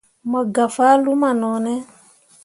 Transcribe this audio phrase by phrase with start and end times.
[0.29, 1.73] Mo gah fah luma no ne.